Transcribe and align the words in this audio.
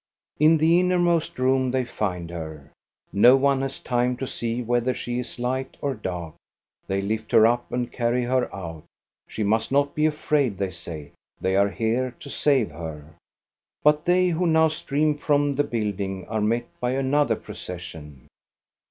In 0.39 0.57
the 0.57 0.79
innermost 0.79 1.37
room 1.37 1.69
they 1.69 1.85
find 1.85 2.31
her. 2.31 2.71
No 3.13 3.35
one 3.35 3.61
has 3.61 3.79
time 3.79 4.17
to 4.17 4.25
see 4.25 4.63
whether 4.63 4.95
she 4.95 5.19
is 5.19 5.37
light 5.37 5.77
or 5.79 5.93
dark. 5.93 6.33
They 6.87 7.03
lift 7.03 7.31
her 7.33 7.45
up 7.45 7.71
and 7.71 7.91
carry 7.91 8.23
her 8.23 8.51
out. 8.51 8.83
She 9.29 9.43
must 9.43 9.71
not 9.71 9.93
be 9.93 10.07
afraid, 10.07 10.57
they 10.57 10.71
say. 10.71 11.11
They 11.39 11.55
are 11.55 11.69
here 11.69 12.15
to 12.19 12.31
save 12.31 12.71
her. 12.71 13.13
But 13.83 14.05
they 14.05 14.29
who 14.29 14.47
now 14.47 14.69
stream 14.69 15.19
from 15.19 15.53
the 15.53 15.63
building 15.63 16.27
are 16.27 16.41
met 16.41 16.65
by 16.79 16.93
another 16.93 17.35
procession. 17.35 18.27